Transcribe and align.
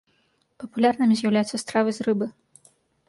Папулярнымі 0.63 1.15
з'яўляюцца 1.19 1.59
стравы 1.65 1.91
з 1.99 2.09
рыбы. 2.09 2.27